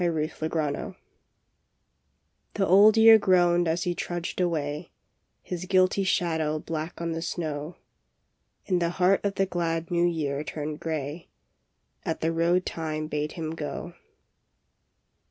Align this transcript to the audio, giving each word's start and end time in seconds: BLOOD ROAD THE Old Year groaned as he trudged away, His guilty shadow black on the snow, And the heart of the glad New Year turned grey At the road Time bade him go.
BLOOD 0.01 0.55
ROAD 0.55 0.95
THE 2.55 2.65
Old 2.65 2.97
Year 2.97 3.19
groaned 3.19 3.67
as 3.67 3.83
he 3.83 3.93
trudged 3.93 4.41
away, 4.41 4.89
His 5.43 5.65
guilty 5.65 6.03
shadow 6.03 6.57
black 6.57 6.99
on 6.99 7.11
the 7.11 7.21
snow, 7.21 7.75
And 8.65 8.81
the 8.81 8.89
heart 8.97 9.23
of 9.23 9.35
the 9.35 9.45
glad 9.45 9.91
New 9.91 10.07
Year 10.07 10.43
turned 10.43 10.79
grey 10.79 11.29
At 12.03 12.21
the 12.21 12.33
road 12.33 12.65
Time 12.65 13.05
bade 13.05 13.33
him 13.33 13.51
go. 13.53 13.93